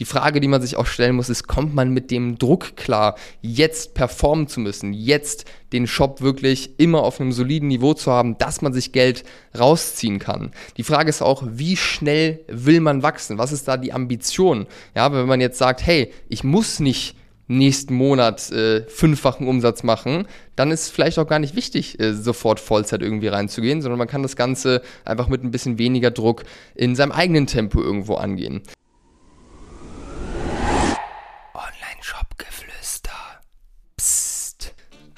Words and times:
Die 0.00 0.06
Frage, 0.06 0.40
die 0.40 0.48
man 0.48 0.62
sich 0.62 0.76
auch 0.76 0.86
stellen 0.86 1.14
muss, 1.14 1.28
ist, 1.28 1.46
kommt 1.46 1.74
man 1.74 1.92
mit 1.92 2.10
dem 2.10 2.38
Druck 2.38 2.74
klar, 2.74 3.16
jetzt 3.42 3.92
performen 3.92 4.48
zu 4.48 4.58
müssen, 4.58 4.94
jetzt 4.94 5.44
den 5.74 5.86
Shop 5.86 6.22
wirklich 6.22 6.70
immer 6.78 7.02
auf 7.02 7.20
einem 7.20 7.32
soliden 7.32 7.68
Niveau 7.68 7.92
zu 7.92 8.10
haben, 8.10 8.38
dass 8.38 8.62
man 8.62 8.72
sich 8.72 8.92
Geld 8.92 9.24
rausziehen 9.56 10.18
kann. 10.18 10.52
Die 10.78 10.84
Frage 10.84 11.10
ist 11.10 11.20
auch, 11.20 11.42
wie 11.46 11.76
schnell 11.76 12.40
will 12.48 12.80
man 12.80 13.02
wachsen? 13.02 13.36
Was 13.36 13.52
ist 13.52 13.68
da 13.68 13.76
die 13.76 13.92
Ambition? 13.92 14.66
Ja, 14.94 15.12
wenn 15.12 15.28
man 15.28 15.42
jetzt 15.42 15.58
sagt, 15.58 15.84
hey, 15.84 16.10
ich 16.30 16.44
muss 16.44 16.80
nicht 16.80 17.14
nächsten 17.46 17.94
Monat 17.94 18.50
äh, 18.52 18.86
fünffachen 18.88 19.48
Umsatz 19.48 19.82
machen, 19.82 20.26
dann 20.56 20.70
ist 20.70 20.88
vielleicht 20.88 21.18
auch 21.18 21.26
gar 21.26 21.40
nicht 21.40 21.56
wichtig, 21.56 22.00
äh, 22.00 22.14
sofort 22.14 22.58
Vollzeit 22.58 23.02
irgendwie 23.02 23.26
reinzugehen, 23.26 23.82
sondern 23.82 23.98
man 23.98 24.08
kann 24.08 24.22
das 24.22 24.36
Ganze 24.36 24.80
einfach 25.04 25.28
mit 25.28 25.44
ein 25.44 25.50
bisschen 25.50 25.76
weniger 25.76 26.10
Druck 26.10 26.44
in 26.74 26.94
seinem 26.94 27.12
eigenen 27.12 27.46
Tempo 27.46 27.82
irgendwo 27.82 28.14
angehen. 28.14 28.62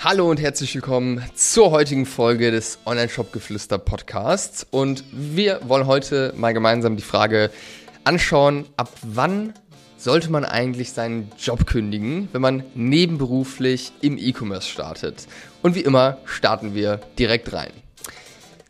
Hallo 0.05 0.29
und 0.29 0.41
herzlich 0.41 0.75
willkommen 0.75 1.23
zur 1.37 1.71
heutigen 1.71 2.07
Folge 2.07 2.51
des 2.51 2.81
Online-Shop-Geflüster 2.87 3.79
Podcasts. 3.79 4.67
Und 4.69 5.05
wir 5.13 5.61
wollen 5.69 5.87
heute 5.87 6.35
mal 6.37 6.53
gemeinsam 6.53 6.97
die 6.97 7.05
Frage 7.05 7.53
anschauen, 8.03 8.65
ab 8.77 8.91
wann 9.03 9.55
sollte 9.97 10.29
man 10.33 10.45
eigentlich 10.45 10.91
seinen 10.91 11.31
Job 11.39 11.67
kündigen, 11.67 12.29
wenn 12.33 12.43
man 12.43 12.65
nebenberuflich 12.75 13.93
im 14.01 14.19
E-Commerce 14.19 14.69
startet? 14.69 15.29
Und 15.63 15.77
wie 15.77 15.83
immer 15.83 16.19
starten 16.25 16.75
wir 16.75 16.99
direkt 17.17 17.53
rein. 17.53 17.71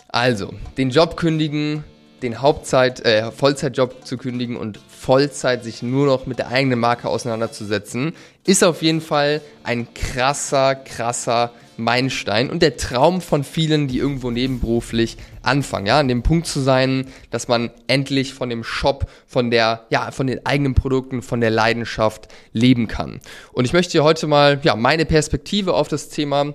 Also, 0.08 0.52
den 0.77 0.91
Job 0.91 1.16
kündigen, 1.16 1.83
den 2.23 2.41
Hauptzeit, 2.41 3.05
äh, 3.05 3.31
Vollzeitjob 3.31 4.07
zu 4.07 4.17
kündigen 4.17 4.57
und 4.57 4.79
Vollzeit 4.89 5.65
sich 5.65 5.83
nur 5.83 6.07
noch 6.07 6.27
mit 6.27 6.39
der 6.39 6.48
eigenen 6.48 6.79
Marke 6.79 7.09
auseinanderzusetzen, 7.09 8.15
ist 8.47 8.62
auf 8.62 8.83
jeden 8.83 9.01
Fall 9.01 9.41
ein 9.65 9.93
krasser, 9.95 10.75
krasser 10.75 11.53
Meilenstein 11.77 12.51
und 12.51 12.62
der 12.62 12.77
Traum 12.77 13.20
von 13.20 13.45
vielen, 13.45 13.89
die 13.89 13.98
irgendwo 13.98 14.31
nebenberuflich 14.31 15.17
anfangen, 15.42 15.87
ja, 15.87 15.98
an 15.98 16.09
dem 16.09 16.23
Punkt 16.23 16.47
zu 16.47 16.61
sein, 16.61 17.06
dass 17.31 17.48
man 17.48 17.70
endlich 17.87 18.34
von 18.34 18.51
dem 18.51 18.62
Shop, 18.62 19.11
von 19.27 19.51
der, 19.51 19.86
ja, 19.91 20.11
von 20.11 20.27
den 20.27 20.45
eigenen 20.47 20.75
Produkten, 20.75 21.23
von 21.23 21.41
der 21.41 21.51
Leidenschaft 21.51 22.29
leben 22.53 22.89
kann. 22.89 23.20
Und 23.53 23.64
ich 23.64 23.73
möchte 23.73 23.92
dir 23.92 24.05
heute 24.05 24.27
mal, 24.27 24.61
ja, 24.62 24.77
meine 24.77 25.07
Perspektive 25.07 25.75
auf 25.75 25.89
das 25.89 26.09
Thema 26.09 26.55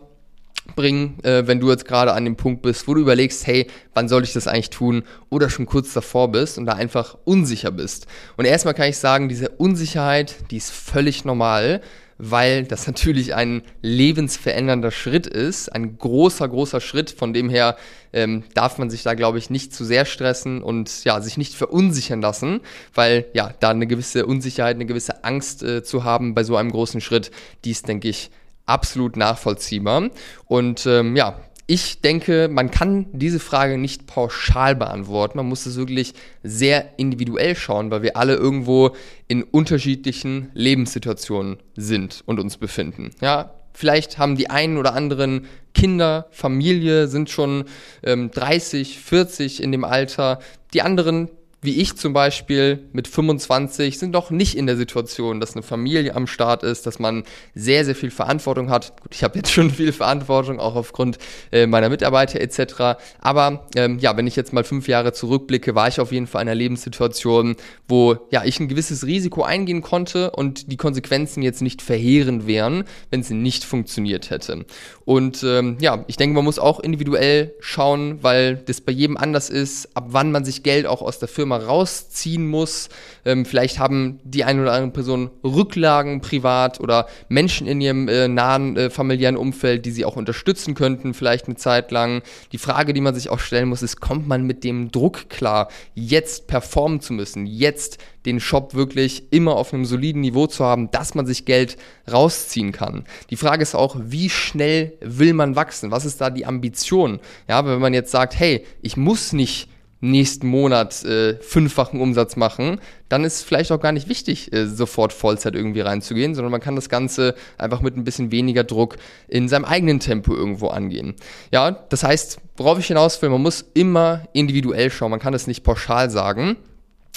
bringen, 0.76 1.24
äh, 1.24 1.48
wenn 1.48 1.60
du 1.60 1.70
jetzt 1.70 1.86
gerade 1.86 2.14
an 2.14 2.26
dem 2.26 2.36
Punkt 2.36 2.62
bist, 2.62 2.88
wo 2.88 2.94
du 2.94 3.02
überlegst, 3.02 3.46
hey, 3.48 3.68
wann 3.94 4.10
soll 4.10 4.24
ich 4.24 4.34
das 4.34 4.48
eigentlich 4.48 4.70
tun 4.70 5.04
oder 5.30 5.50
schon 5.50 5.66
kurz 5.66 5.94
davor 5.94 6.32
bist 6.32 6.58
und 6.58 6.66
da 6.66 6.74
einfach 6.74 7.18
unsicher 7.26 7.72
bist. 7.72 8.08
Und 8.36 8.46
erstmal 8.46 8.74
kann 8.74 8.90
ich 8.90 8.98
sagen, 8.98 9.30
diese 9.30 9.50
Unsicherheit, 9.50 10.36
die 10.52 10.58
ist 10.58 10.72
völlig 10.72 11.26
normal 11.26 11.82
weil 12.18 12.64
das 12.64 12.88
natürlich 12.88 13.36
ein 13.36 13.62
lebensverändernder 13.82 14.92
Schritt 14.92 15.28
ist, 15.28 15.70
ein 15.70 15.98
großer, 15.98 16.48
großer 16.48 16.82
Schritt. 16.82 17.12
Von 17.12 17.34
dem 17.34 17.50
her 17.50 17.78
ähm, 18.14 18.44
darf 18.54 18.78
man 18.78 18.90
sich 18.90 19.04
da, 19.04 19.14
glaube 19.14 19.38
ich, 19.38 19.50
nicht 19.50 19.74
zu 19.74 19.86
sehr 19.86 20.06
stressen 20.06 20.62
und 20.62 21.04
ja, 21.04 21.22
sich 21.22 21.38
nicht 21.38 21.54
verunsichern 21.54 22.22
lassen, 22.22 22.62
weil 22.94 23.26
ja, 23.34 23.54
da 23.60 23.70
eine 23.70 23.88
gewisse 23.88 24.26
Unsicherheit, 24.26 24.76
eine 24.76 24.86
gewisse 24.86 25.24
Angst 25.24 25.64
äh, 25.64 25.84
zu 25.84 26.04
haben 26.04 26.34
bei 26.34 26.44
so 26.44 26.56
einem 26.56 26.72
großen 26.72 27.02
Schritt, 27.02 27.32
die 27.66 27.72
ist, 27.72 27.88
denke 27.88 28.08
ich, 28.08 28.32
absolut 28.68 29.18
nachvollziehbar. 29.18 30.10
Und 30.46 30.86
ähm, 30.86 31.16
ja, 31.16 31.40
ich 31.70 32.00
denke, 32.00 32.48
man 32.50 32.72
kann 32.72 33.08
diese 33.12 33.42
Frage 33.42 33.78
nicht 33.78 34.08
pauschal 34.08 34.74
beantworten. 34.76 35.38
Man 35.38 35.50
muss 35.50 35.66
es 35.66 35.76
wirklich 35.76 36.14
sehr 36.42 36.98
individuell 36.98 37.58
schauen, 37.58 37.92
weil 37.92 38.04
wir 38.04 38.16
alle 38.16 38.36
irgendwo 38.36 38.92
in 39.28 39.44
unterschiedlichen 39.44 40.50
Lebenssituationen 40.54 41.58
sind 41.76 42.24
und 42.26 42.40
uns 42.40 42.56
befinden. 42.56 43.12
Ja, 43.20 43.54
vielleicht 43.74 44.18
haben 44.18 44.38
die 44.38 44.50
einen 44.50 44.78
oder 44.78 44.94
anderen 44.94 45.46
Kinder, 45.74 46.28
Familie, 46.32 47.08
sind 47.08 47.30
schon 47.30 47.66
ähm, 48.02 48.32
30, 48.32 49.00
40 49.00 49.62
in 49.62 49.74
dem 49.74 49.84
Alter. 49.84 50.40
Die 50.74 50.82
anderen 50.82 51.30
wie 51.62 51.82
ich 51.82 51.96
zum 51.96 52.14
Beispiel 52.14 52.88
mit 52.94 53.08
25 53.08 53.98
sind 53.98 54.12
noch 54.12 54.30
nicht 54.30 54.56
in 54.56 54.68
der 54.68 54.78
Situation, 54.78 55.40
dass 55.40 55.56
eine 55.56 55.64
Familie 55.64 56.16
am 56.16 56.28
Start 56.28 56.62
ist, 56.62 56.86
dass 56.86 57.00
man 57.00 57.24
sehr, 57.56 57.84
sehr 57.84 57.96
viel 57.96 58.12
Verantwortung 58.12 58.70
hat. 58.70 59.02
Gut, 59.02 59.16
ich 59.16 59.24
habe 59.24 59.38
jetzt 59.40 59.52
schon 59.52 59.72
viel 59.72 59.92
Verantwortung, 59.92 60.60
auch 60.60 60.76
aufgrund 60.76 61.18
äh, 61.52 61.66
meiner 61.66 61.90
Mitarbeiter 61.90 62.40
etc. 62.40 63.00
Aber 63.20 63.68
ähm, 63.76 63.98
ja, 63.98 64.16
wenn 64.16 64.28
ich 64.28 64.36
jetzt 64.36 64.54
mal 64.54 64.64
fünf 64.64 64.88
Jahre 64.88 65.14
zurückblicke, 65.14 65.74
war 65.74 65.88
ich 65.88 66.00
auf 66.00 66.12
jeden 66.12 66.28
Fall 66.28 66.44
in 66.44 66.48
einer 66.48 66.56
Lebenssituation, 66.56 67.56
wo 67.88 68.18
ja 68.32 68.44
ich 68.46 68.60
ein 68.60 68.68
gewisses 68.68 69.08
Risiko 69.08 69.42
eingehen 69.42 69.82
konnte 69.82 70.32
und 70.32 70.72
die 70.72 70.78
Konsequenzen 70.78 71.42
jetzt 71.42 71.64
nicht 71.64 71.82
verheerend 71.82 72.46
wären, 72.46 72.84
wenn 73.10 73.22
es 73.22 73.32
nicht 73.32 73.64
funktioniert 73.64 74.30
hätte. 74.30 74.66
Und 75.06 75.44
ähm, 75.44 75.78
ja, 75.80 76.06
ich 76.08 76.18
denke, 76.18 76.36
man 76.36 76.44
muss 76.44 76.60
auch 76.60 76.80
individuell 76.80 77.56
schauen, 77.60 78.20
weil 78.22 78.58
das 78.58 78.82
bei 78.82 78.92
jedem 78.92 79.18
anders 79.18 79.50
ist, 79.50 79.96
ab 79.96 80.08
wann 80.10 80.32
man 80.32 80.46
sich 80.46 80.62
Geld 80.62 80.86
auch 80.86 81.02
aus 81.02 81.18
der 81.18 81.28
Firma 81.28 81.47
mal 81.48 81.62
rausziehen 81.62 82.48
muss. 82.48 82.90
Ähm, 83.26 83.46
vielleicht 83.46 83.80
haben 83.80 84.20
die 84.24 84.44
eine 84.44 84.62
oder 84.62 84.74
andere 84.74 84.92
Person 84.92 85.32
Rücklagen 85.44 86.22
privat 86.22 86.80
oder 86.80 87.08
Menschen 87.30 87.68
in 87.68 87.82
ihrem 87.82 88.08
äh, 88.08 88.28
nahen 88.28 88.78
äh, 88.78 88.90
familiären 88.90 89.38
Umfeld, 89.38 89.86
die 89.86 89.92
sie 89.92 90.06
auch 90.06 90.16
unterstützen 90.16 90.76
könnten, 90.76 91.14
vielleicht 91.14 91.48
eine 91.48 91.56
Zeit 91.56 91.92
lang. 91.92 92.22
Die 92.52 92.58
Frage, 92.58 92.94
die 92.94 93.02
man 93.02 93.16
sich 93.16 93.30
auch 93.30 93.40
stellen 93.40 93.70
muss, 93.70 93.82
ist, 93.82 94.00
kommt 94.00 94.28
man 94.28 94.44
mit 94.44 94.64
dem 94.64 94.92
Druck 94.92 95.30
klar, 95.30 95.70
jetzt 95.96 96.48
performen 96.48 97.02
zu 97.02 97.14
müssen, 97.14 97.46
jetzt 97.46 97.98
den 98.28 98.40
Shop 98.42 98.76
wirklich 98.76 99.32
immer 99.32 99.56
auf 99.56 99.74
einem 99.74 99.86
soliden 99.86 100.22
Niveau 100.22 100.48
zu 100.48 100.66
haben, 100.66 100.92
dass 100.92 101.16
man 101.16 101.26
sich 101.26 101.46
Geld 101.46 101.78
rausziehen 102.12 102.74
kann. 102.74 103.06
Die 103.30 103.38
Frage 103.38 103.64
ist 103.64 103.74
auch, 103.74 103.96
wie 104.00 104.30
schnell 104.30 104.98
will 105.02 105.34
man 105.34 105.56
wachsen? 105.56 105.92
Was 105.92 106.06
ist 106.06 106.20
da 106.20 106.30
die 106.30 106.46
Ambition? 106.46 107.20
Ja, 107.48 107.66
wenn 107.66 107.80
man 107.80 107.94
jetzt 107.94 108.12
sagt, 108.12 108.38
hey, 108.38 108.66
ich 108.82 108.98
muss 108.98 109.32
nicht 109.32 109.70
nächsten 110.00 110.48
Monat 110.48 111.04
äh, 111.04 111.36
fünffachen 111.42 112.00
Umsatz 112.00 112.36
machen, 112.36 112.80
dann 113.10 113.24
ist 113.24 113.44
vielleicht 113.44 113.72
auch 113.72 113.80
gar 113.80 113.92
nicht 113.92 114.10
wichtig, 114.10 114.54
äh, 114.54 114.68
sofort 114.68 115.14
Vollzeit 115.14 115.56
irgendwie 115.56 115.82
reinzugehen, 115.82 116.36
sondern 116.36 116.52
man 116.52 116.62
kann 116.62 116.76
das 116.76 116.90
Ganze 116.90 117.36
einfach 117.58 117.82
mit 117.82 117.98
ein 117.98 118.04
bisschen 118.04 118.32
weniger 118.32 118.64
Druck 118.64 118.98
in 119.28 119.50
seinem 119.50 119.66
eigenen 119.66 120.00
Tempo 120.00 120.36
irgendwo 120.36 120.68
angehen. 120.68 121.16
Ja, 121.52 121.72
das 121.72 122.04
heißt, 122.04 122.40
worauf 122.58 122.80
ich 122.80 122.88
hinaus 122.88 123.22
will, 123.22 123.30
man 123.30 123.42
muss 123.42 123.66
immer 123.74 124.24
individuell 124.34 124.92
schauen, 124.92 125.12
man 125.12 125.20
kann 125.20 125.34
es 125.34 125.48
nicht 125.48 125.64
pauschal 125.64 126.10
sagen. 126.10 126.58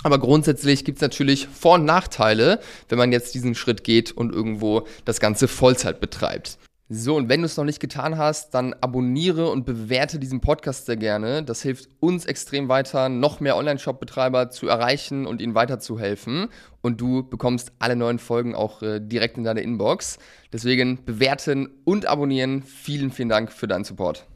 Aber 0.02 0.18
grundsätzlich 0.18 0.84
gibt 0.86 0.97
es 0.97 1.02
natürlich 1.02 1.47
Vor- 1.47 1.74
und 1.74 1.84
Nachteile, 1.84 2.60
wenn 2.88 2.97
man 2.97 3.12
jetzt 3.12 3.34
diesen 3.34 3.54
Schritt 3.54 3.84
geht 3.84 4.12
und 4.12 4.32
irgendwo 4.32 4.86
das 5.04 5.20
Ganze 5.20 5.47
Vollzeit 5.47 6.00
betreibt. 6.00 6.58
So, 6.92 7.14
und 7.14 7.28
wenn 7.28 7.40
du 7.40 7.46
es 7.46 7.56
noch 7.56 7.64
nicht 7.64 7.78
getan 7.78 8.18
hast, 8.18 8.52
dann 8.52 8.74
abonniere 8.80 9.48
und 9.48 9.64
bewerte 9.64 10.18
diesen 10.18 10.40
Podcast 10.40 10.86
sehr 10.86 10.96
gerne. 10.96 11.44
Das 11.44 11.62
hilft 11.62 11.88
uns 12.00 12.26
extrem 12.26 12.68
weiter, 12.68 13.08
noch 13.08 13.38
mehr 13.38 13.56
Online-Shop-Betreiber 13.56 14.50
zu 14.50 14.66
erreichen 14.66 15.24
und 15.24 15.40
ihnen 15.40 15.54
weiterzuhelfen. 15.54 16.48
Und 16.82 17.00
du 17.00 17.22
bekommst 17.22 17.70
alle 17.78 17.94
neuen 17.94 18.18
Folgen 18.18 18.56
auch 18.56 18.82
äh, 18.82 18.98
direkt 18.98 19.38
in 19.38 19.44
deine 19.44 19.60
Inbox. 19.60 20.18
Deswegen 20.52 21.04
bewerten 21.04 21.68
und 21.84 22.06
abonnieren. 22.06 22.64
Vielen, 22.64 23.12
vielen 23.12 23.28
Dank 23.28 23.52
für 23.52 23.68
deinen 23.68 23.84
Support. 23.84 24.26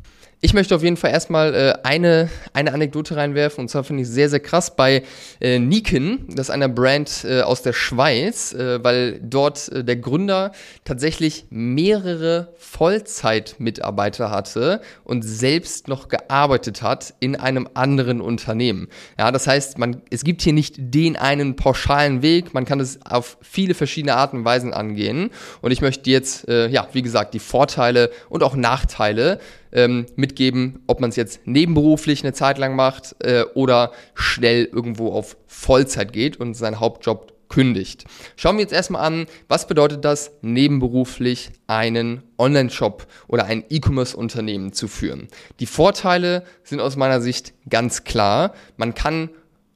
Ich 0.41 0.53
möchte 0.53 0.75
auf 0.75 0.83
jeden 0.83 0.97
Fall 0.97 1.11
erstmal 1.11 1.55
äh, 1.55 1.75
eine, 1.85 2.29
eine 2.53 2.73
Anekdote 2.73 3.17
reinwerfen. 3.17 3.63
Und 3.63 3.69
zwar 3.69 3.85
finde 3.85 4.03
ich 4.03 4.09
sehr, 4.09 4.29
sehr 4.29 4.41
krass 4.41 4.77
bei 4.77 5.03
äh, 5.41 5.59
Niken, 5.59 6.27
das 6.29 6.49
ist 6.49 6.51
eine 6.51 6.69
Brand 6.69 7.25
äh, 7.25 7.41
aus 7.41 7.63
der 7.63 7.73
Schweiz, 7.73 8.53
äh, 8.53 8.83
weil 8.85 9.21
dort 9.23 9.69
äh, 9.71 9.85
der 9.85 9.97
Gründer 9.97 10.53
tatsächlich 10.85 11.47
mehrere 11.51 12.53
Vollzeitmitarbeiter 12.59 14.31
hatte 14.31 14.81
und 15.05 15.23
selbst 15.23 15.89
noch 15.89 16.09
gearbeitet 16.09 16.83
hat 16.83 17.15
in 17.21 17.37
einem 17.37 17.69
anderen 17.75 18.21
Unternehmen. 18.21 18.89
Ja, 19.19 19.33
das 19.33 19.47
heißt, 19.47 19.79
man, 19.79 20.03
es 20.11 20.25
gibt 20.25 20.43
hier 20.43 20.53
nicht 20.53 20.75
den 20.79 21.17
einen 21.17 21.57
pauschalen 21.57 22.23
Weg, 22.23 22.53
man 22.53 22.65
kann 22.65 22.81
es 22.81 22.99
auf 23.05 23.39
viele 23.41 23.75
verschiedene 23.75 24.17
Arten 24.17 24.39
und 24.39 24.45
Weisen 24.45 24.73
angehen. 24.73 25.31
Und 25.63 25.71
ich 25.71 25.81
möchte 25.81 26.11
jetzt, 26.11 26.49
äh, 26.49 26.69
ja, 26.69 26.87
wie 26.93 27.03
gesagt, 27.03 27.35
die 27.35 27.39
Vorteile 27.39 28.11
und 28.29 28.43
auch 28.43 28.57
Nachteile 28.57 29.39
ähm, 29.75 30.07
mitgeben, 30.17 30.83
ob 30.87 31.01
man 31.01 31.11
es 31.11 31.17
jetzt 31.17 31.41
nebenberuflich 31.45 32.23
eine 32.23 32.33
Zeit 32.33 32.59
lang 32.59 32.75
macht 32.77 33.17
äh, 33.21 33.45
oder 33.55 33.93
schnell 34.15 34.65
irgendwo 34.65 35.13
auf 35.13 35.37
Vollzeit 35.47 36.13
geht 36.13 36.39
und 36.39 36.55
seinen 36.55 36.81
Hauptjob 36.81 37.35
kündigt. 37.49 38.05
Schauen 38.37 38.57
wir 38.57 38.63
jetzt 38.63 38.73
erstmal 38.73 39.05
an, 39.05 39.27
was 39.49 39.67
bedeutet 39.67 40.05
das, 40.05 40.33
nebenberuflich 40.43 41.51
einen 41.67 42.23
Online-Shop 42.39 43.07
oder 43.29 43.45
ein 43.45 43.65
E-Commerce-Unternehmen 43.69 44.73
zu 44.73 44.89
führen. 44.89 45.29
Die 45.61 45.67
Vorteile 45.67 46.45
sind 46.63 46.81
aus 46.81 46.97
meiner 46.97 47.21
Sicht 47.21 47.53
ganz 47.69 48.05
klar. 48.05 48.55
Man 48.77 48.95
kann 48.95 49.31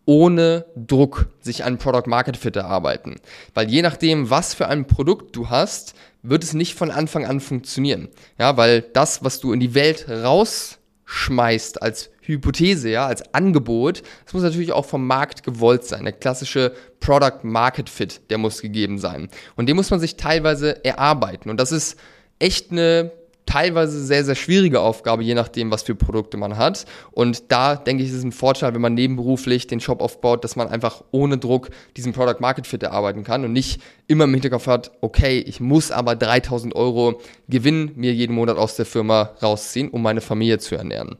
ohne 0.09 0.65
Druck 0.75 1.29
sich 1.39 1.65
einen 1.65 1.77
Product 1.77 2.07
Market 2.07 2.39
Fit 2.39 2.57
erarbeiten. 2.57 3.17
Weil 3.53 3.69
je 3.69 3.83
nachdem, 3.83 4.31
was 4.31 4.55
für 4.55 4.67
ein 4.67 4.87
Produkt 4.87 5.37
du 5.37 5.51
hast, 5.51 5.95
wird 6.23 6.43
es 6.43 6.55
nicht 6.55 6.77
von 6.77 6.91
Anfang 6.91 7.27
an 7.27 7.41
funktionieren. 7.41 8.09
Ja, 8.39 8.57
weil 8.57 8.81
das, 8.81 9.23
was 9.23 9.39
du 9.39 9.53
in 9.53 9.61
die 9.61 9.75
Welt 9.75 10.09
rausschmeißt 10.09 11.83
als 11.83 12.09
Hypothese, 12.23 12.89
ja, 12.89 13.07
als 13.07 13.35
Angebot, 13.35 14.03
das 14.25 14.33
muss 14.33 14.43
natürlich 14.43 14.73
auch 14.73 14.87
vom 14.87 15.07
Markt 15.07 15.43
gewollt 15.43 15.85
sein. 15.85 16.05
Der 16.05 16.15
klassische 16.15 16.73
Product 17.01 17.41
Market 17.43 17.91
Fit, 17.91 18.23
der 18.31 18.39
muss 18.39 18.63
gegeben 18.63 18.99
sein. 18.99 19.29
Und 19.57 19.69
den 19.69 19.77
muss 19.77 19.91
man 19.91 20.01
sich 20.01 20.17
teilweise 20.17 20.87
erarbeiten. 20.87 21.51
Und 21.51 21.61
das 21.61 21.71
ist 21.71 22.01
echt 22.39 22.73
eine 22.73 23.13
teilweise 23.49 24.05
sehr, 24.05 24.25
sehr 24.25 24.35
schwierige 24.35 24.81
Aufgabe, 24.81 25.23
je 25.23 25.35
nachdem, 25.35 25.71
was 25.71 25.83
für 25.83 25.95
Produkte 25.95 26.37
man 26.37 26.59
hat. 26.59 26.85
Und 27.13 27.51
da 27.51 27.77
denke 27.77 28.03
ich, 28.03 28.11
ist 28.11 28.17
es 28.17 28.23
ein 28.23 28.33
Vorteil, 28.33 28.75
wenn 28.75 28.83
man 28.83 28.93
nebenberuflich 28.93 29.67
den 29.67 29.81
Shop 29.81 30.03
aufbaut, 30.03 30.45
dass 30.45 30.55
man 30.55 30.69
einfach 30.69 31.03
ohne 31.13 31.39
Druck 31.39 31.71
diesen 31.97 32.13
Product 32.13 32.41
Market 32.41 32.67
Fit 32.67 32.83
erarbeiten 32.83 33.25
kann 33.25 33.45
und 33.47 33.55
nicht 33.55 33.81
immer 34.07 34.25
im 34.25 34.35
Hinterkopf 34.35 34.67
hat, 34.67 34.91
okay, 35.01 35.39
ich 35.39 35.61
muss 35.61 35.91
aber 35.91 36.15
3000 36.15 36.77
Euro 36.77 37.23
Gewinn 37.49 37.93
mir 37.97 38.13
jeden 38.13 38.35
Monat 38.35 38.59
aus 38.59 38.77
der 38.77 38.85
Firma 38.85 39.31
rausziehen, 39.43 39.89
um 39.89 40.03
meine 40.03 40.21
Familie 40.21 40.59
zu 40.59 40.75
ernähren. 40.75 41.17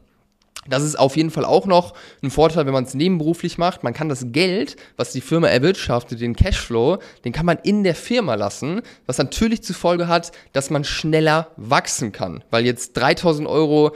Das 0.67 0.83
ist 0.83 0.99
auf 0.99 1.15
jeden 1.15 1.31
Fall 1.31 1.45
auch 1.45 1.65
noch 1.65 1.93
ein 2.21 2.29
Vorteil, 2.29 2.65
wenn 2.65 2.73
man 2.73 2.83
es 2.83 2.93
nebenberuflich 2.93 3.57
macht. 3.57 3.83
Man 3.83 3.93
kann 3.93 4.09
das 4.09 4.25
Geld, 4.27 4.75
was 4.97 5.11
die 5.13 5.21
Firma 5.21 5.47
erwirtschaftet, 5.47 6.19
den 6.21 6.35
Cashflow, 6.35 6.99
den 7.25 7.31
kann 7.31 7.45
man 7.45 7.57
in 7.63 7.83
der 7.83 7.95
Firma 7.95 8.35
lassen, 8.35 8.81
was 9.05 9.17
natürlich 9.17 9.63
zur 9.63 9.75
Folge 9.75 10.07
hat, 10.07 10.31
dass 10.53 10.69
man 10.69 10.83
schneller 10.83 11.47
wachsen 11.55 12.11
kann. 12.11 12.43
Weil 12.51 12.65
jetzt 12.65 12.93
3000 12.97 13.47
Euro 13.47 13.95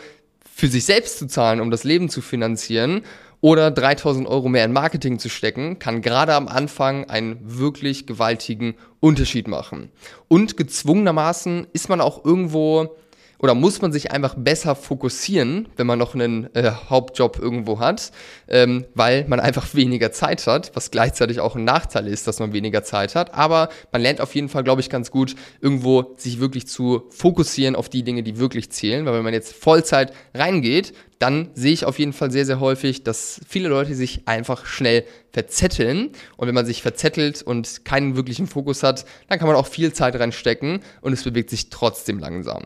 für 0.55 0.67
sich 0.67 0.85
selbst 0.85 1.19
zu 1.19 1.27
zahlen, 1.27 1.59
um 1.59 1.69
das 1.69 1.83
Leben 1.83 2.09
zu 2.09 2.21
finanzieren, 2.21 3.03
oder 3.43 3.71
3000 3.71 4.25
Euro 4.25 4.47
mehr 4.47 4.63
in 4.63 4.71
Marketing 4.71 5.19
zu 5.19 5.27
stecken, 5.27 5.77
kann 5.77 6.01
gerade 6.01 6.33
am 6.33 6.47
Anfang 6.47 7.09
einen 7.09 7.39
wirklich 7.41 8.07
gewaltigen 8.07 8.75
Unterschied 9.01 9.49
machen. 9.49 9.91
Und 10.29 10.55
gezwungenermaßen 10.55 11.67
ist 11.73 11.89
man 11.89 11.99
auch 11.99 12.23
irgendwo 12.23 12.95
oder 13.43 13.55
muss 13.55 13.81
man 13.81 13.91
sich 13.91 14.11
einfach 14.11 14.35
besser 14.35 14.73
fokussieren, 14.73 15.67
wenn 15.75 15.85
man 15.85 15.99
noch 15.99 16.15
einen 16.15 16.47
äh, 16.55 16.71
Hauptjob 16.89 17.37
irgendwo 17.37 17.77
hat, 17.77 18.13
ähm, 18.47 18.85
weil 18.95 19.25
man 19.27 19.41
einfach 19.41 19.67
weniger 19.75 20.13
Zeit 20.13 20.47
hat, 20.47 20.71
was 20.75 20.91
gleichzeitig 20.91 21.41
auch 21.41 21.57
ein 21.57 21.65
Nachteil 21.65 22.07
ist, 22.07 22.25
dass 22.25 22.39
man 22.39 22.53
weniger 22.53 22.85
Zeit 22.85 23.15
hat. 23.15 23.33
Aber 23.33 23.67
man 23.91 24.01
lernt 24.01 24.21
auf 24.21 24.33
jeden 24.33 24.47
Fall, 24.47 24.63
glaube 24.63 24.79
ich, 24.79 24.89
ganz 24.89 25.11
gut, 25.11 25.35
irgendwo 25.59 26.13
sich 26.15 26.39
wirklich 26.39 26.67
zu 26.67 27.03
fokussieren 27.09 27.75
auf 27.75 27.89
die 27.89 28.03
Dinge, 28.03 28.23
die 28.23 28.39
wirklich 28.39 28.71
zählen, 28.71 29.05
weil 29.05 29.15
wenn 29.15 29.25
man 29.25 29.33
jetzt 29.33 29.53
Vollzeit 29.53 30.13
reingeht, 30.33 30.93
dann 31.19 31.49
sehe 31.53 31.73
ich 31.73 31.83
auf 31.83 31.99
jeden 31.99 32.13
Fall 32.13 32.31
sehr, 32.31 32.45
sehr 32.45 32.61
häufig, 32.61 33.03
dass 33.03 33.41
viele 33.45 33.67
Leute 33.67 33.93
sich 33.93 34.25
einfach 34.25 34.65
schnell 34.65 35.03
verzetteln. 35.33 36.11
Und 36.37 36.47
wenn 36.47 36.55
man 36.55 36.65
sich 36.65 36.81
verzettelt 36.81 37.41
und 37.41 37.83
keinen 37.83 38.15
wirklichen 38.15 38.47
Fokus 38.47 38.83
hat, 38.83 39.03
dann 39.27 39.37
kann 39.37 39.49
man 39.49 39.57
auch 39.57 39.67
viel 39.67 39.91
Zeit 39.91 40.15
reinstecken 40.15 40.79
und 41.01 41.11
es 41.11 41.23
bewegt 41.25 41.49
sich 41.49 41.69
trotzdem 41.69 42.19
langsam. 42.19 42.63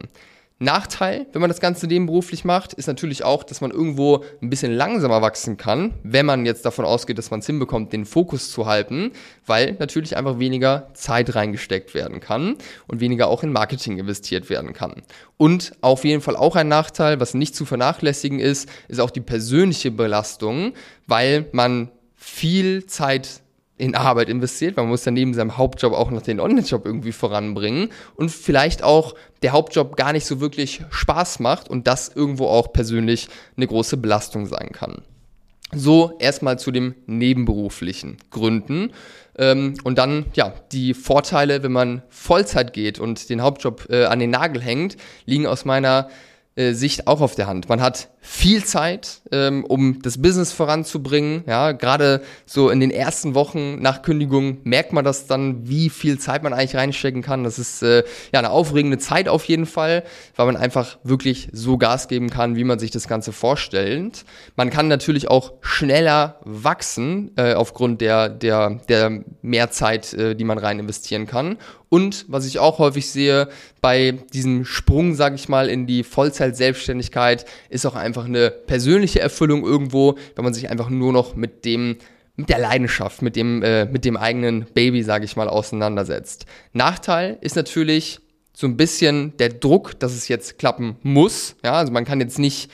Nachteil, 0.59 1.27
wenn 1.33 1.42
man 1.42 1.51
das 1.51 1.59
Ganze 1.59 1.86
nebenberuflich 1.86 2.44
macht, 2.44 2.74
ist 2.74 2.88
natürlich 2.88 3.24
auch, 3.24 3.44
dass 3.44 3.62
man 3.62 3.69
irgendwo 3.69 4.24
ein 4.42 4.50
bisschen 4.50 4.74
langsamer 4.74 5.21
wachsen 5.21 5.56
kann, 5.56 5.94
wenn 6.01 6.25
man 6.25 6.48
jetzt 6.48 6.65
davon 6.65 6.83
ausgeht, 6.83 7.19
dass 7.19 7.30
man 7.30 7.42
es 7.42 7.45
hinbekommt, 7.45 7.94
den 7.94 8.06
Fokus 8.06 8.50
zu 8.50 8.65
halten, 8.65 9.12
weil 9.45 9.75
natürlich 9.77 10.18
einfach 10.18 10.39
weniger 10.39 10.89
Zeit 10.95 11.36
reingesteckt 11.36 11.94
werden 11.94 12.21
kann 12.21 12.56
und 12.88 13.01
weniger 13.01 13.27
auch 13.27 13.44
in 13.44 13.51
Marketing 13.51 14.00
investiert 14.00 14.50
werden 14.50 14.74
kann. 14.74 15.04
Und 15.38 15.74
auf 15.81 16.04
jeden 16.04 16.21
Fall 16.21 16.36
auch 16.36 16.56
ein 16.56 16.68
Nachteil, 16.68 17.19
was 17.19 17.36
nicht 17.36 17.56
zu 17.56 17.65
vernachlässigen 17.65 18.39
ist, 18.39 18.68
ist 18.88 19.00
auch 19.00 19.12
die 19.12 19.21
persönliche 19.21 19.92
Belastung, 19.92 20.74
weil 21.06 21.45
man 21.51 21.92
viel 22.15 22.88
Zeit 22.88 23.42
in 23.77 23.95
Arbeit 23.95 24.29
investiert, 24.29 24.75
man 24.77 24.88
muss 24.88 25.06
ja 25.06 25.12
neben 25.12 25.33
seinem 25.33 25.57
Hauptjob 25.57 25.94
auch 25.94 26.09
noch 26.09 26.21
den 26.21 26.39
Online-Job 26.39 26.85
irgendwie 26.85 27.12
voranbringen 27.12 27.89
und 28.15 28.29
vielleicht 28.29 28.83
auch 28.83 29.13
der 29.44 29.51
Hauptjob 29.51 29.95
gar 29.95 30.13
nicht 30.13 30.25
so 30.25 30.39
wirklich 30.41 30.81
Spaß 30.89 31.39
macht 31.39 31.69
und 31.69 31.88
das 31.88 32.09
irgendwo 32.13 32.47
auch 32.47 32.74
persönlich 32.74 33.27
eine 33.56 33.68
große 33.68 33.97
Belastung 33.97 34.47
sein 34.47 34.71
kann. 34.71 35.03
So 35.74 36.13
erstmal 36.19 36.57
zu 36.57 36.71
den 36.71 36.95
nebenberuflichen 37.06 38.18
Gründen. 38.31 38.94
Ähm, 39.38 39.75
und 39.83 39.97
dann, 39.97 40.25
ja, 40.33 40.53
die 40.71 40.94
Vorteile, 40.94 41.62
wenn 41.62 41.74
man 41.74 42.01
Vollzeit 42.09 42.74
geht 42.74 43.00
und 43.00 43.29
den 43.29 43.41
Hauptjob 43.41 43.88
äh, 43.89 44.06
an 44.06 44.19
den 44.19 44.31
Nagel 44.31 44.62
hängt, 44.62 44.97
liegen 45.25 45.45
aus 45.45 45.65
meiner 45.65 46.09
äh, 46.57 46.74
Sicht 46.74 47.07
auch 47.07 47.21
auf 47.21 47.36
der 47.36 47.48
Hand. 47.48 47.69
Man 47.69 47.81
hat 47.81 48.09
viel 48.19 48.63
Zeit, 48.65 49.21
ähm, 49.31 49.63
um 49.63 50.01
das 50.01 50.21
Business 50.21 50.51
voranzubringen. 50.51 51.44
Ja, 51.48 51.71
gerade 51.71 52.21
so 52.45 52.69
in 52.69 52.80
den 52.80 52.92
ersten 52.92 53.36
Wochen 53.36 53.81
nach 53.81 54.01
Kündigung 54.01 54.57
merkt 54.63 54.92
man 54.92 55.06
das 55.06 55.27
dann, 55.27 55.68
wie 55.68 55.89
viel 55.89 56.19
Zeit 56.19 56.44
man 56.44 56.54
eigentlich 56.54 56.75
reinstecken 56.75 57.21
kann. 57.21 57.44
Das 57.44 57.57
ist 57.57 57.83
äh, 57.83 58.04
ja 58.33 58.39
eine 58.39 58.50
aufregende 58.50 58.98
Zeit 58.98 59.30
auf 59.30 59.45
jeden 59.45 59.65
Fall, 59.65 60.04
weil 60.36 60.45
man 60.48 60.57
einfach 60.57 60.98
wirklich 61.04 61.48
so 61.54 61.77
Gas 61.77 62.07
geben 62.07 62.30
kann, 62.30 62.56
wie 62.56 62.65
man 62.65 62.80
sich 62.80 62.92
das 62.92 63.07
Ganze 63.07 63.31
vorstellt. 63.31 64.25
Man 64.56 64.69
kann 64.69 64.88
natürlich 64.88 65.30
auch 65.30 65.53
schneller 65.62 66.39
wachsen 66.44 67.31
äh, 67.38 67.53
aufgrund 67.53 68.01
der 68.01 68.30
der 68.30 68.81
der 68.89 69.24
Mehrzeit, 69.42 70.13
äh, 70.13 70.36
die 70.36 70.44
man 70.44 70.57
rein 70.57 70.80
investieren 70.80 71.27
kann. 71.27 71.57
Und 71.89 72.25
was 72.27 72.45
ich 72.45 72.60
auch 72.60 72.80
häufig 72.80 73.10
sehe 73.10 73.48
bei 73.81 74.15
diesem 74.33 74.65
Sprung, 74.65 75.15
sage 75.15 75.36
ich 75.36 75.48
mal, 75.48 75.69
in 75.69 75.88
die 75.88 76.03
Vollzeit-Selbstständigkeit, 76.48 77.46
ist 77.70 77.86
auch 77.86 77.96
einfach 77.96 78.26
eine 78.26 78.52
persönliche 78.52 79.20
Erfüllung 79.20 79.64
irgendwo, 79.64 80.18
wenn 80.36 80.44
man 80.44 80.54
sich 80.54 80.70
einfach 80.70 80.90
nur 80.90 81.14
noch 81.14 81.36
mit 81.36 81.66
dem 81.66 81.98
mit 82.40 82.50
der 82.50 82.60
Leidenschaft, 82.60 83.24
mit 83.24 83.36
dem, 83.36 83.64
äh, 83.64 83.86
mit 83.86 84.06
dem 84.06 84.16
eigenen 84.16 84.68
Baby, 84.76 85.02
sage 85.02 85.26
ich 85.26 85.36
mal, 85.36 85.50
auseinandersetzt. 85.50 86.46
Nachteil 86.72 87.40
ist 87.42 87.56
natürlich 87.56 88.20
so 88.54 88.68
ein 88.68 88.78
bisschen 88.78 89.36
der 89.38 89.50
Druck, 89.50 90.00
dass 90.00 90.14
es 90.14 90.28
jetzt 90.28 90.60
klappen 90.60 90.98
muss. 91.02 91.56
Ja, 91.64 91.74
also 91.74 91.92
man 91.92 92.06
kann 92.06 92.22
jetzt 92.22 92.38
nicht 92.38 92.70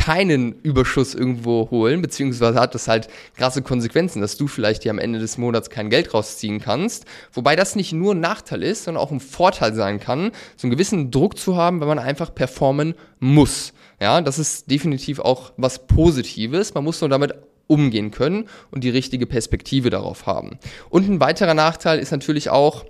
keinen 0.00 0.52
Überschuss 0.62 1.14
irgendwo 1.14 1.70
holen, 1.70 2.00
beziehungsweise 2.00 2.58
hat 2.58 2.74
das 2.74 2.88
halt 2.88 3.08
krasse 3.36 3.60
Konsequenzen, 3.60 4.22
dass 4.22 4.38
du 4.38 4.46
vielleicht 4.46 4.82
hier 4.82 4.92
am 4.92 4.98
Ende 4.98 5.18
des 5.18 5.36
Monats 5.36 5.68
kein 5.68 5.90
Geld 5.90 6.14
rausziehen 6.14 6.58
kannst. 6.58 7.04
Wobei 7.34 7.54
das 7.54 7.76
nicht 7.76 7.92
nur 7.92 8.14
ein 8.14 8.20
Nachteil 8.20 8.62
ist, 8.62 8.84
sondern 8.84 9.02
auch 9.02 9.10
ein 9.10 9.20
Vorteil 9.20 9.74
sein 9.74 10.00
kann, 10.00 10.32
so 10.56 10.66
einen 10.66 10.70
gewissen 10.70 11.10
Druck 11.10 11.36
zu 11.36 11.54
haben, 11.56 11.82
wenn 11.82 11.88
man 11.88 11.98
einfach 11.98 12.34
performen 12.34 12.94
muss. 13.18 13.74
Ja, 14.00 14.22
das 14.22 14.38
ist 14.38 14.70
definitiv 14.70 15.18
auch 15.18 15.52
was 15.58 15.86
Positives. 15.86 16.72
Man 16.72 16.84
muss 16.84 17.02
nur 17.02 17.10
damit 17.10 17.34
umgehen 17.66 18.10
können 18.10 18.48
und 18.70 18.82
die 18.84 18.90
richtige 18.90 19.26
Perspektive 19.26 19.90
darauf 19.90 20.24
haben. 20.24 20.58
Und 20.88 21.10
ein 21.10 21.20
weiterer 21.20 21.52
Nachteil 21.52 21.98
ist 21.98 22.10
natürlich 22.10 22.48
auch, 22.48 22.86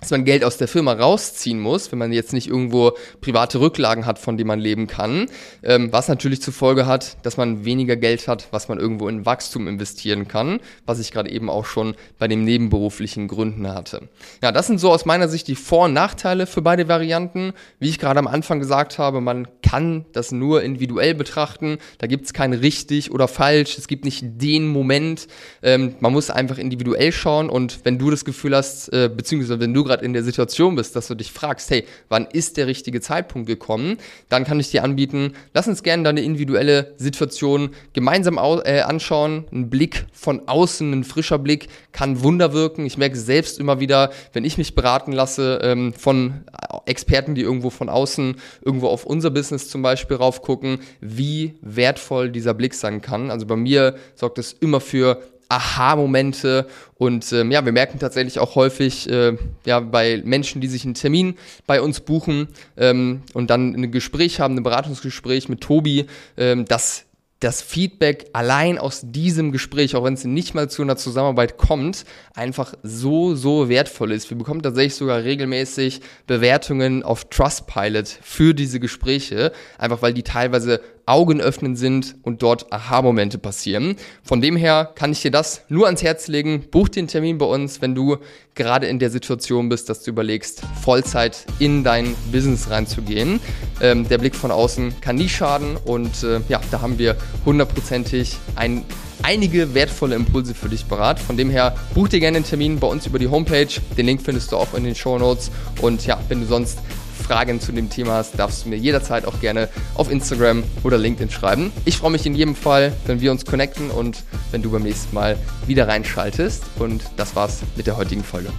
dass 0.00 0.10
man 0.10 0.24
Geld 0.24 0.44
aus 0.44 0.56
der 0.56 0.68
Firma 0.68 0.92
rausziehen 0.92 1.60
muss, 1.60 1.90
wenn 1.92 1.98
man 1.98 2.12
jetzt 2.12 2.32
nicht 2.32 2.48
irgendwo 2.48 2.92
private 3.20 3.60
Rücklagen 3.60 4.06
hat, 4.06 4.18
von 4.18 4.36
denen 4.36 4.48
man 4.48 4.60
leben 4.60 4.86
kann, 4.86 5.26
ähm, 5.62 5.92
was 5.92 6.08
natürlich 6.08 6.42
zur 6.42 6.52
Folge 6.52 6.86
hat, 6.86 7.16
dass 7.24 7.36
man 7.36 7.64
weniger 7.64 7.96
Geld 7.96 8.28
hat, 8.28 8.48
was 8.50 8.68
man 8.68 8.78
irgendwo 8.78 9.08
in 9.08 9.24
Wachstum 9.26 9.68
investieren 9.68 10.28
kann, 10.28 10.60
was 10.86 10.98
ich 10.98 11.12
gerade 11.12 11.30
eben 11.30 11.48
auch 11.48 11.66
schon 11.66 11.94
bei 12.18 12.28
den 12.28 12.44
nebenberuflichen 12.44 13.28
Gründen 13.28 13.72
hatte. 13.72 14.08
Ja, 14.42 14.52
das 14.52 14.66
sind 14.66 14.78
so 14.78 14.90
aus 14.90 15.04
meiner 15.04 15.28
Sicht 15.28 15.48
die 15.48 15.54
Vor- 15.54 15.86
und 15.86 15.92
Nachteile 15.92 16.46
für 16.46 16.62
beide 16.62 16.88
Varianten. 16.88 17.52
Wie 17.78 17.88
ich 17.88 17.98
gerade 17.98 18.18
am 18.18 18.26
Anfang 18.26 18.58
gesagt 18.58 18.98
habe, 18.98 19.20
man 19.20 19.48
kann 19.62 20.04
das 20.12 20.32
nur 20.32 20.62
individuell 20.62 21.14
betrachten. 21.14 21.78
Da 21.98 22.06
gibt 22.06 22.26
es 22.26 22.32
kein 22.32 22.52
richtig 22.52 23.10
oder 23.10 23.28
falsch. 23.28 23.78
Es 23.78 23.88
gibt 23.88 24.04
nicht 24.04 24.22
den 24.24 24.66
Moment. 24.68 25.28
Ähm, 25.62 25.94
man 26.00 26.12
muss 26.12 26.30
einfach 26.30 26.58
individuell 26.58 27.12
schauen 27.12 27.48
und 27.48 27.80
wenn 27.84 27.98
du 27.98 28.10
das 28.10 28.24
Gefühl 28.24 28.54
hast, 28.54 28.92
äh, 28.92 29.10
beziehungsweise 29.14 29.60
wenn 29.60 29.74
gerade 29.84 30.04
in 30.04 30.12
der 30.12 30.22
Situation 30.22 30.76
bist, 30.76 30.96
dass 30.96 31.08
du 31.08 31.14
dich 31.14 31.32
fragst, 31.32 31.70
hey, 31.70 31.84
wann 32.08 32.26
ist 32.26 32.56
der 32.56 32.66
richtige 32.66 33.00
Zeitpunkt 33.00 33.46
gekommen, 33.46 33.98
dann 34.28 34.44
kann 34.44 34.60
ich 34.60 34.70
dir 34.70 34.84
anbieten, 34.84 35.34
lass 35.52 35.68
uns 35.68 35.82
gerne 35.82 36.02
deine 36.02 36.22
individuelle 36.22 36.94
Situation 36.96 37.70
gemeinsam 37.92 38.38
äh, 38.38 38.80
anschauen. 38.80 39.44
Ein 39.52 39.70
Blick 39.70 40.06
von 40.12 40.48
außen, 40.48 40.92
ein 40.92 41.04
frischer 41.04 41.38
Blick 41.38 41.68
kann 41.92 42.22
Wunder 42.22 42.52
wirken. 42.52 42.86
Ich 42.86 42.98
merke 42.98 43.16
selbst 43.16 43.58
immer 43.58 43.80
wieder, 43.80 44.10
wenn 44.32 44.44
ich 44.44 44.58
mich 44.58 44.74
beraten 44.74 45.12
lasse 45.12 45.60
ähm, 45.62 45.92
von 45.92 46.44
Experten, 46.86 47.34
die 47.34 47.42
irgendwo 47.42 47.70
von 47.70 47.88
außen 47.88 48.36
irgendwo 48.64 48.88
auf 48.88 49.04
unser 49.04 49.30
Business 49.30 49.68
zum 49.68 49.82
Beispiel 49.82 50.16
raufgucken, 50.16 50.80
wie 51.00 51.54
wertvoll 51.60 52.30
dieser 52.30 52.54
Blick 52.54 52.74
sein 52.74 53.00
kann. 53.00 53.30
Also 53.30 53.46
bei 53.46 53.56
mir 53.56 53.96
sorgt 54.14 54.38
es 54.38 54.52
immer 54.52 54.80
für 54.80 55.22
Aha-Momente 55.48 56.66
und 56.96 57.32
ähm, 57.32 57.50
ja, 57.50 57.64
wir 57.64 57.72
merken 57.72 57.98
tatsächlich 57.98 58.38
auch 58.38 58.54
häufig 58.54 59.10
äh, 59.10 59.36
ja 59.64 59.80
bei 59.80 60.22
Menschen, 60.24 60.60
die 60.60 60.68
sich 60.68 60.84
einen 60.84 60.94
Termin 60.94 61.36
bei 61.66 61.80
uns 61.80 62.00
buchen 62.00 62.48
ähm, 62.76 63.22
und 63.32 63.50
dann 63.50 63.74
ein 63.74 63.90
Gespräch 63.90 64.40
haben, 64.40 64.56
ein 64.56 64.62
Beratungsgespräch 64.62 65.48
mit 65.48 65.60
Tobi, 65.60 66.06
ähm, 66.36 66.64
dass 66.64 67.06
das 67.44 67.60
Feedback 67.60 68.30
allein 68.32 68.78
aus 68.78 69.02
diesem 69.04 69.52
Gespräch, 69.52 69.96
auch 69.96 70.04
wenn 70.04 70.14
es 70.14 70.24
nicht 70.24 70.54
mal 70.54 70.70
zu 70.70 70.80
einer 70.80 70.96
Zusammenarbeit 70.96 71.58
kommt, 71.58 72.06
einfach 72.34 72.72
so, 72.82 73.34
so 73.34 73.68
wertvoll 73.68 74.12
ist. 74.12 74.30
Wir 74.30 74.38
bekommen 74.38 74.62
tatsächlich 74.62 74.94
sogar 74.94 75.22
regelmäßig 75.22 76.00
Bewertungen 76.26 77.02
auf 77.02 77.26
Trustpilot 77.28 78.08
für 78.08 78.54
diese 78.54 78.80
Gespräche, 78.80 79.52
einfach 79.76 80.00
weil 80.00 80.14
die 80.14 80.22
teilweise 80.22 80.80
Augen 81.06 81.40
öffnen 81.40 81.76
sind 81.76 82.16
und 82.22 82.42
dort 82.42 82.72
Aha-Momente 82.72 83.38
passieren. 83.38 83.96
Von 84.22 84.40
dem 84.40 84.56
her 84.56 84.90
kann 84.94 85.12
ich 85.12 85.22
dir 85.22 85.30
das 85.30 85.62
nur 85.68 85.86
ans 85.86 86.02
Herz 86.02 86.28
legen. 86.28 86.64
Buch 86.70 86.88
den 86.88 87.08
Termin 87.08 87.38
bei 87.38 87.46
uns, 87.46 87.82
wenn 87.82 87.94
du 87.94 88.16
gerade 88.54 88.86
in 88.86 88.98
der 88.98 89.10
Situation 89.10 89.68
bist, 89.68 89.88
dass 89.88 90.02
du 90.02 90.10
überlegst, 90.10 90.62
Vollzeit 90.80 91.44
in 91.58 91.84
dein 91.84 92.14
Business 92.32 92.70
reinzugehen. 92.70 93.40
Ähm, 93.80 94.08
der 94.08 94.18
Blick 94.18 94.34
von 94.34 94.50
außen 94.50 95.00
kann 95.00 95.16
nie 95.16 95.28
schaden 95.28 95.76
und 95.84 96.22
äh, 96.22 96.40
ja, 96.48 96.60
da 96.70 96.80
haben 96.80 96.98
wir 96.98 97.16
hundertprozentig 97.44 98.36
ein 98.56 98.84
einige 99.22 99.74
wertvolle 99.74 100.14
Impulse 100.16 100.54
für 100.54 100.68
dich 100.68 100.86
parat. 100.86 101.18
Von 101.18 101.36
dem 101.36 101.48
her, 101.48 101.74
buch 101.94 102.08
dir 102.08 102.20
gerne 102.20 102.36
einen 102.36 102.46
Termin 102.46 102.78
bei 102.78 102.86
uns 102.86 103.06
über 103.06 103.18
die 103.18 103.28
Homepage. 103.28 103.68
Den 103.96 104.06
Link 104.06 104.20
findest 104.22 104.52
du 104.52 104.56
auch 104.56 104.74
in 104.74 104.84
den 104.84 104.94
Show 104.94 105.18
Notes. 105.18 105.50
Und 105.80 106.06
ja, 106.06 106.20
wenn 106.28 106.40
du 106.40 106.46
sonst 106.46 106.78
Fragen 107.24 107.58
zu 107.60 107.72
dem 107.72 107.88
Thema 107.88 108.12
hast, 108.14 108.38
darfst 108.38 108.64
du 108.64 108.68
mir 108.68 108.76
jederzeit 108.76 109.24
auch 109.24 109.40
gerne 109.40 109.68
auf 109.94 110.10
Instagram 110.10 110.62
oder 110.82 110.98
LinkedIn 110.98 111.30
schreiben. 111.30 111.72
Ich 111.86 111.96
freue 111.96 112.10
mich 112.10 112.26
in 112.26 112.34
jedem 112.34 112.54
Fall, 112.54 112.92
wenn 113.06 113.20
wir 113.20 113.32
uns 113.32 113.46
connecten 113.46 113.90
und 113.90 114.24
wenn 114.50 114.62
du 114.62 114.70
beim 114.70 114.82
nächsten 114.82 115.14
Mal 115.14 115.38
wieder 115.66 115.88
reinschaltest. 115.88 116.64
Und 116.78 117.02
das 117.16 117.34
war's 117.34 117.60
mit 117.76 117.86
der 117.86 117.96
heutigen 117.96 118.22
Folge. 118.22 118.50